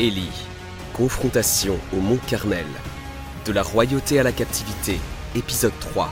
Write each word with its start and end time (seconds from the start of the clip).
Élie, 0.00 0.30
confrontation 0.94 1.78
au 1.92 2.00
mont 2.00 2.18
Carmel, 2.26 2.64
de 3.44 3.52
la 3.52 3.62
royauté 3.62 4.18
à 4.18 4.22
la 4.22 4.32
captivité, 4.32 4.98
épisode 5.36 5.78
3. 5.80 6.10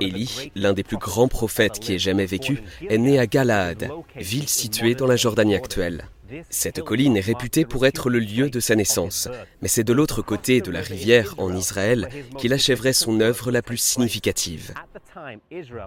Élie, 0.00 0.52
l'un 0.54 0.72
des 0.72 0.84
plus 0.84 0.98
grands 0.98 1.26
prophètes 1.26 1.80
qui 1.80 1.94
ait 1.94 1.98
jamais 1.98 2.26
vécu, 2.26 2.62
est 2.88 2.98
né 2.98 3.18
à 3.18 3.26
Galaad, 3.26 3.90
ville 4.14 4.48
située 4.48 4.94
dans 4.94 5.06
la 5.06 5.16
Jordanie 5.16 5.56
actuelle. 5.56 6.04
Cette 6.50 6.80
colline 6.80 7.16
est 7.16 7.20
réputée 7.20 7.64
pour 7.64 7.86
être 7.86 8.08
le 8.08 8.18
lieu 8.18 8.50
de 8.50 8.60
sa 8.60 8.76
naissance, 8.76 9.28
mais 9.62 9.68
c'est 9.68 9.84
de 9.84 9.92
l'autre 9.92 10.22
côté 10.22 10.60
de 10.60 10.70
la 10.70 10.80
rivière, 10.80 11.34
en 11.38 11.54
Israël, 11.54 12.08
qu'il 12.38 12.52
achèverait 12.52 12.92
son 12.92 13.20
œuvre 13.20 13.50
la 13.50 13.62
plus 13.62 13.78
significative. 13.78 14.72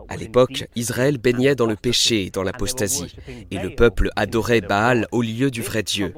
À 0.09 0.15
l'époque, 0.15 0.65
Israël 0.75 1.17
baignait 1.17 1.55
dans 1.55 1.65
le 1.65 1.75
péché 1.75 2.25
et 2.25 2.29
dans 2.29 2.43
l'apostasie, 2.43 3.15
et 3.51 3.57
le 3.57 3.75
peuple 3.75 4.09
adorait 4.15 4.61
Baal 4.61 5.07
au 5.11 5.21
lieu 5.21 5.51
du 5.51 5.61
vrai 5.61 5.83
Dieu. 5.83 6.13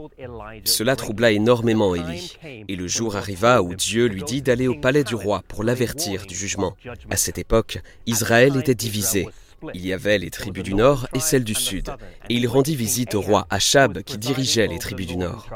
Cela 0.63 0.95
troubla 0.95 1.31
énormément 1.31 1.95
Élie, 1.95 2.37
et 2.43 2.75
le 2.75 2.87
jour 2.87 3.15
arriva 3.15 3.61
où 3.61 3.73
Dieu 3.73 4.07
lui 4.07 4.23
dit 4.23 4.41
d'aller 4.41 4.67
au 4.67 4.75
palais 4.75 5.03
du 5.03 5.15
roi 5.15 5.43
pour 5.47 5.63
l'avertir 5.63 6.25
du 6.25 6.35
jugement. 6.35 6.75
À 7.09 7.17
cette 7.17 7.37
époque, 7.37 7.79
Israël 8.05 8.55
était 8.57 8.75
divisé. 8.75 9.27
Il 9.73 9.85
y 9.85 9.93
avait 9.93 10.17
les 10.17 10.29
tribus 10.29 10.63
du 10.63 10.73
nord 10.73 11.07
et 11.13 11.19
celles 11.19 11.43
du 11.43 11.55
sud, 11.55 11.89
et 12.29 12.35
il 12.35 12.47
rendit 12.47 12.75
visite 12.75 13.15
au 13.15 13.21
roi 13.21 13.45
Achab 13.49 14.01
qui 14.03 14.17
dirigeait 14.17 14.67
les 14.67 14.79
tribus 14.79 15.07
du 15.07 15.17
nord. 15.17 15.49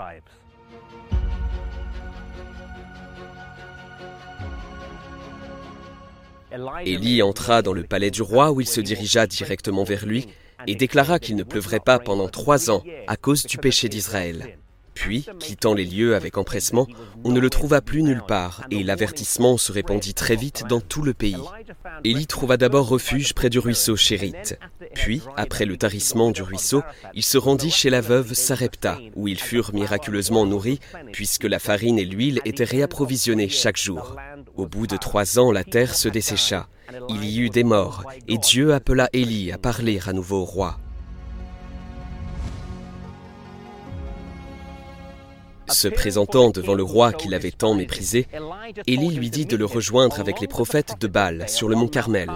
Élie 6.86 7.22
entra 7.22 7.62
dans 7.62 7.74
le 7.74 7.84
palais 7.84 8.12
du 8.12 8.22
roi 8.22 8.52
où 8.52 8.62
il 8.62 8.68
se 8.68 8.82
dirigea 8.82 9.28
directement 9.28 9.84
vers 9.84 10.06
lui 10.06 10.28
et 10.68 10.76
déclara 10.76 11.20
qu'il 11.20 11.36
ne 11.36 11.44
pleuvrait 11.44 11.80
pas 11.80 12.00
pendant 12.00 12.30
trois 12.30 12.70
ans 12.70 12.84
à 13.08 13.18
cause 13.18 13.46
du 13.46 13.58
péché 13.58 13.90
d'Israël. 13.90 14.58
Puis, 14.94 15.26
quittant 15.40 15.74
les 15.74 15.86
lieux 15.86 16.16
avec 16.16 16.38
empressement, 16.38 16.88
on 17.24 17.32
ne 17.32 17.40
le 17.40 17.50
trouva 17.50 17.82
plus 17.82 18.04
nulle 18.04 18.22
part, 18.28 18.64
et 18.70 18.84
l'avertissement 18.84 19.58
se 19.58 19.72
répandit 19.72 20.14
très 20.14 20.36
vite 20.36 20.66
dans 20.70 20.82
tout 20.82 21.02
le 21.02 21.14
pays. 21.14 21.36
Élie 22.04 22.28
trouva 22.28 22.58
d'abord 22.58 22.88
refuge 22.88 23.34
près 23.34 23.50
du 23.50 23.60
ruisseau 23.60 23.96
Chérite. 23.96 24.60
Puis, 24.94 25.22
après 25.36 25.66
le 25.66 25.78
tarissement 25.78 26.32
du 26.32 26.44
ruisseau, 26.44 26.84
il 27.14 27.24
se 27.24 27.38
rendit 27.38 27.72
chez 27.72 27.90
la 27.90 28.02
veuve 28.02 28.34
Sarepta, 28.34 29.00
où 29.16 29.28
ils 29.28 29.40
furent 29.40 29.74
miraculeusement 29.74 30.46
nourris, 30.46 30.80
puisque 31.12 31.46
la 31.46 31.60
farine 31.60 31.98
et 31.98 32.06
l'huile 32.06 32.40
étaient 32.46 32.64
réapprovisionnées 32.64 33.50
chaque 33.50 33.78
jour. 33.78 34.16
Au 34.56 34.68
bout 34.68 34.86
de 34.86 34.98
trois 34.98 35.40
ans, 35.40 35.52
la 35.52 35.64
terre 35.64 35.96
se 35.96 36.08
dessécha. 36.08 36.68
Il 37.10 37.26
y 37.26 37.40
eut 37.40 37.50
des 37.50 37.64
morts, 37.64 38.04
et 38.28 38.38
Dieu 38.38 38.74
appela 38.74 39.10
Élie 39.12 39.52
à 39.52 39.58
parler 39.58 40.00
à 40.06 40.14
nouveau 40.14 40.42
au 40.42 40.46
roi. 40.46 40.78
Se 45.70 45.88
présentant 45.88 46.52
devant 46.52 46.76
le 46.76 46.84
roi 46.84 47.14
qu'il 47.14 47.34
avait 47.34 47.50
tant 47.52 47.74
méprisé, 47.74 48.28
Élie 48.86 49.16
lui 49.16 49.32
dit 49.32 49.48
de 49.48 49.58
le 49.58 49.66
rejoindre 49.66 50.20
avec 50.20 50.40
les 50.40 50.48
prophètes 50.48 50.98
de 51.00 51.08
Baal 51.08 51.50
sur 51.50 51.68
le 51.68 51.76
mont 51.76 51.88
Carmel. 51.88 52.30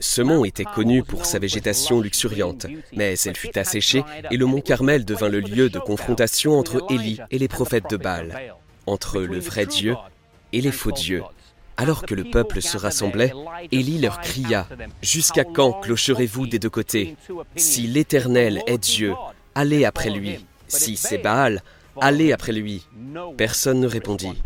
Ce 0.00 0.22
mont 0.22 0.46
était 0.46 0.64
connu 0.64 1.02
pour 1.02 1.26
sa 1.26 1.38
végétation 1.38 2.00
luxuriante, 2.00 2.66
mais 2.94 3.18
elle 3.18 3.36
fut 3.36 3.58
asséchée 3.58 4.04
et 4.30 4.38
le 4.38 4.46
mont 4.46 4.62
Carmel 4.62 5.04
devint 5.04 5.28
le 5.28 5.40
lieu 5.40 5.68
de 5.68 5.78
confrontation 5.78 6.58
entre 6.58 6.82
Élie 6.88 7.18
et 7.30 7.38
les 7.38 7.48
prophètes 7.48 7.90
de 7.90 7.98
Baal, 7.98 8.54
entre 8.86 9.20
le 9.20 9.38
vrai 9.38 9.66
Dieu 9.66 9.96
et 10.52 10.62
les 10.62 10.72
faux 10.72 10.92
dieux. 10.92 11.22
Alors 11.78 12.02
que 12.02 12.14
le 12.14 12.24
peuple 12.24 12.60
se 12.60 12.76
rassemblait, 12.76 13.32
Élie 13.72 13.98
leur 13.98 14.20
cria 14.20 14.68
Jusqu'à 15.00 15.44
quand 15.44 15.72
clocherez-vous 15.80 16.46
des 16.46 16.58
deux 16.58 16.68
côtés 16.68 17.16
Si 17.56 17.86
l'Éternel 17.86 18.60
est 18.66 18.78
Dieu, 18.78 19.14
allez 19.54 19.86
après 19.86 20.10
lui. 20.10 20.44
Si 20.66 20.96
c'est 20.96 21.18
Baal, 21.18 21.62
Allez 22.00 22.32
après 22.32 22.52
lui. 22.52 22.86
Personne 23.36 23.80
ne 23.80 23.86
répondit. 23.86 24.40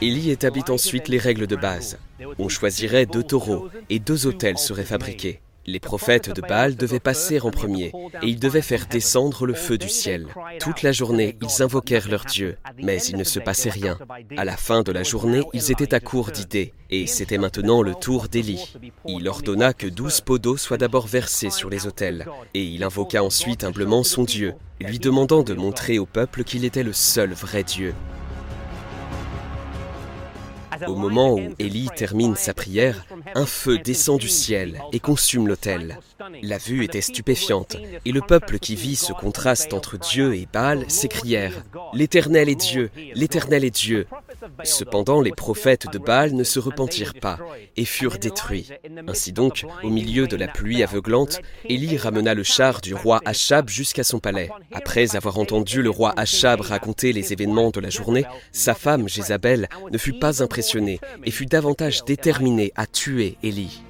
Élie 0.00 0.30
établit 0.30 0.64
ensuite 0.68 1.08
les 1.08 1.18
règles 1.18 1.46
de 1.46 1.56
base. 1.56 1.98
On 2.38 2.48
choisirait 2.48 3.06
deux 3.06 3.22
taureaux 3.22 3.68
et 3.88 3.98
deux 3.98 4.26
autels 4.26 4.58
seraient 4.58 4.84
fabriqués. 4.84 5.40
Les 5.70 5.80
prophètes 5.80 6.34
de 6.34 6.40
Baal 6.40 6.76
devaient 6.76 6.98
passer 6.98 7.40
en 7.40 7.50
premier 7.50 7.92
et 8.22 8.26
ils 8.26 8.40
devaient 8.40 8.62
faire 8.62 8.86
descendre 8.86 9.44
le 9.44 9.52
feu 9.52 9.76
du 9.76 9.90
ciel. 9.90 10.26
Toute 10.60 10.80
la 10.80 10.92
journée, 10.92 11.36
ils 11.42 11.62
invoquèrent 11.62 12.08
leur 12.08 12.24
Dieu, 12.24 12.56
mais 12.82 13.02
il 13.02 13.18
ne 13.18 13.24
se 13.24 13.38
passait 13.38 13.68
rien. 13.68 13.98
À 14.38 14.46
la 14.46 14.56
fin 14.56 14.82
de 14.82 14.92
la 14.92 15.02
journée, 15.02 15.42
ils 15.52 15.70
étaient 15.70 15.92
à 15.92 16.00
court 16.00 16.30
d'idées 16.30 16.72
et 16.88 17.06
c'était 17.06 17.36
maintenant 17.36 17.82
le 17.82 17.94
tour 17.94 18.28
d'Élie. 18.28 18.72
Il 19.06 19.28
ordonna 19.28 19.74
que 19.74 19.86
douze 19.86 20.22
pots 20.22 20.38
d'eau 20.38 20.56
soient 20.56 20.78
d'abord 20.78 21.06
versés 21.06 21.50
sur 21.50 21.68
les 21.68 21.86
autels 21.86 22.24
et 22.54 22.64
il 22.64 22.82
invoqua 22.82 23.22
ensuite 23.22 23.62
humblement 23.62 24.04
son 24.04 24.24
Dieu, 24.24 24.54
lui 24.80 24.98
demandant 24.98 25.42
de 25.42 25.52
montrer 25.52 25.98
au 25.98 26.06
peuple 26.06 26.44
qu'il 26.44 26.64
était 26.64 26.82
le 26.82 26.94
seul 26.94 27.34
vrai 27.34 27.62
Dieu. 27.62 27.92
Au 30.86 30.94
moment 30.94 31.34
où 31.34 31.40
Élie 31.58 31.88
termine 31.96 32.36
sa 32.36 32.54
prière, 32.54 33.04
un 33.34 33.46
feu 33.46 33.78
descend 33.78 34.20
du 34.20 34.28
ciel 34.28 34.80
et 34.92 35.00
consume 35.00 35.48
l'autel. 35.48 35.98
La 36.42 36.58
vue 36.58 36.84
était 36.84 37.00
stupéfiante, 37.00 37.76
et 38.04 38.12
le 38.12 38.20
peuple 38.20 38.58
qui 38.58 38.74
vit 38.74 38.96
ce 38.96 39.12
contraste 39.12 39.72
entre 39.72 39.98
Dieu 39.98 40.34
et 40.34 40.46
Baal 40.52 40.84
s'écrièrent⁇ 40.88 41.64
L'Éternel 41.94 42.48
est 42.48 42.54
Dieu, 42.54 42.90
l'Éternel 43.14 43.64
est 43.64 43.74
Dieu!⁇ 43.74 44.06
Cependant, 44.64 45.20
les 45.20 45.32
prophètes 45.32 45.90
de 45.92 45.98
Baal 45.98 46.34
ne 46.34 46.44
se 46.44 46.58
repentirent 46.58 47.14
pas 47.14 47.38
et 47.76 47.84
furent 47.84 48.18
détruits. 48.18 48.68
Ainsi 49.06 49.32
donc, 49.32 49.64
au 49.82 49.90
milieu 49.90 50.26
de 50.26 50.36
la 50.36 50.48
pluie 50.48 50.82
aveuglante, 50.82 51.40
Élie 51.64 51.96
ramena 51.96 52.34
le 52.34 52.42
char 52.42 52.80
du 52.80 52.94
roi 52.94 53.20
Achab 53.24 53.68
jusqu'à 53.68 54.04
son 54.04 54.18
palais. 54.18 54.50
Après 54.72 55.16
avoir 55.16 55.38
entendu 55.38 55.82
le 55.82 55.90
roi 55.90 56.12
Achab 56.16 56.60
raconter 56.60 57.12
les 57.12 57.32
événements 57.32 57.70
de 57.70 57.80
la 57.80 57.90
journée, 57.90 58.24
sa 58.52 58.74
femme 58.74 59.08
Jézabel 59.08 59.68
ne 59.90 59.98
fut 59.98 60.18
pas 60.18 60.42
impressionnée 60.42 61.00
et 61.24 61.30
fut 61.30 61.46
davantage 61.46 62.04
déterminée 62.04 62.72
à 62.76 62.86
tuer 62.86 63.36
Élie. 63.42 63.82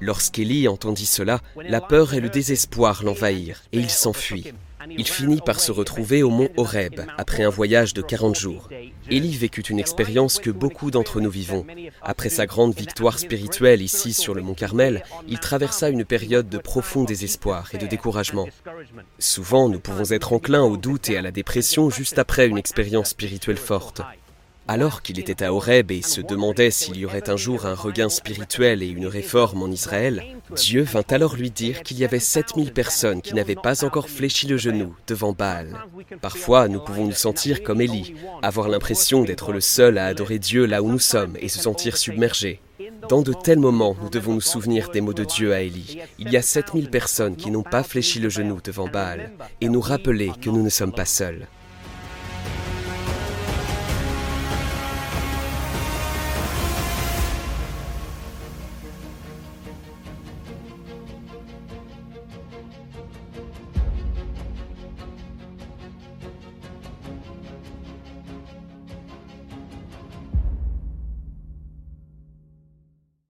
Lorsqu'Élie 0.00 0.66
entendit 0.66 1.06
cela, 1.06 1.40
la 1.56 1.82
peur 1.82 2.14
et 2.14 2.20
le 2.20 2.30
désespoir 2.30 3.04
l'envahirent, 3.04 3.62
et 3.72 3.78
il 3.78 3.90
s'enfuit. 3.90 4.52
Il 4.88 5.06
finit 5.06 5.40
par 5.40 5.60
se 5.60 5.72
retrouver 5.72 6.22
au 6.22 6.30
mont 6.30 6.48
Horeb, 6.56 7.00
après 7.18 7.42
un 7.42 7.50
voyage 7.50 7.94
de 7.94 8.02
40 8.02 8.36
jours. 8.36 8.68
Élie 9.10 9.36
vécut 9.36 9.62
une 9.62 9.78
expérience 9.78 10.38
que 10.38 10.50
beaucoup 10.50 10.90
d'entre 10.90 11.20
nous 11.20 11.30
vivons. 11.30 11.66
Après 12.02 12.28
sa 12.28 12.46
grande 12.46 12.74
victoire 12.74 13.18
spirituelle 13.18 13.82
ici 13.82 14.12
sur 14.12 14.34
le 14.34 14.42
mont 14.42 14.54
Carmel, 14.54 15.02
il 15.28 15.38
traversa 15.38 15.88
une 15.90 16.04
période 16.04 16.48
de 16.48 16.58
profond 16.58 17.04
désespoir 17.04 17.68
et 17.74 17.78
de 17.78 17.86
découragement. 17.86 18.48
Souvent, 19.18 19.68
nous 19.68 19.80
pouvons 19.80 20.10
être 20.10 20.32
enclins 20.32 20.64
au 20.64 20.76
doute 20.76 21.10
et 21.10 21.16
à 21.16 21.22
la 21.22 21.30
dépression 21.30 21.90
juste 21.90 22.18
après 22.18 22.46
une 22.46 22.58
expérience 22.58 23.10
spirituelle 23.10 23.56
forte. 23.56 24.02
Alors 24.72 25.02
qu'il 25.02 25.18
était 25.18 25.42
à 25.42 25.52
Horeb 25.52 25.90
et 25.90 26.00
se 26.00 26.20
demandait 26.20 26.70
s'il 26.70 26.96
y 26.96 27.04
aurait 27.04 27.28
un 27.28 27.36
jour 27.36 27.66
un 27.66 27.74
regain 27.74 28.08
spirituel 28.08 28.84
et 28.84 28.86
une 28.86 29.08
réforme 29.08 29.64
en 29.64 29.66
Israël, 29.66 30.24
Dieu 30.54 30.82
vint 30.82 31.02
alors 31.10 31.34
lui 31.34 31.50
dire 31.50 31.82
qu'il 31.82 31.98
y 31.98 32.04
avait 32.04 32.20
7000 32.20 32.72
personnes 32.72 33.20
qui 33.20 33.34
n'avaient 33.34 33.56
pas 33.56 33.84
encore 33.84 34.08
fléchi 34.08 34.46
le 34.46 34.56
genou 34.56 34.94
devant 35.08 35.32
Baal. 35.32 35.74
Parfois, 36.20 36.68
nous 36.68 36.78
pouvons 36.78 37.04
nous 37.04 37.10
sentir 37.10 37.64
comme 37.64 37.80
Élie, 37.80 38.14
avoir 38.42 38.68
l'impression 38.68 39.24
d'être 39.24 39.52
le 39.52 39.60
seul 39.60 39.98
à 39.98 40.06
adorer 40.06 40.38
Dieu 40.38 40.66
là 40.66 40.84
où 40.84 40.88
nous 40.88 41.00
sommes 41.00 41.36
et 41.40 41.48
se 41.48 41.58
sentir 41.58 41.96
submergés. 41.96 42.60
Dans 43.08 43.22
de 43.22 43.32
tels 43.32 43.58
moments, 43.58 43.96
nous 44.00 44.08
devons 44.08 44.34
nous 44.34 44.40
souvenir 44.40 44.90
des 44.90 45.00
mots 45.00 45.14
de 45.14 45.24
Dieu 45.24 45.52
à 45.52 45.62
Élie. 45.62 45.98
Il 46.20 46.30
y 46.30 46.36
a 46.36 46.42
7000 46.42 46.90
personnes 46.90 47.34
qui 47.34 47.50
n'ont 47.50 47.64
pas 47.64 47.82
fléchi 47.82 48.20
le 48.20 48.28
genou 48.28 48.60
devant 48.62 48.86
Baal 48.86 49.32
et 49.60 49.68
nous 49.68 49.80
rappeler 49.80 50.30
que 50.40 50.48
nous 50.48 50.62
ne 50.62 50.70
sommes 50.70 50.94
pas 50.94 51.06
seuls. 51.06 51.48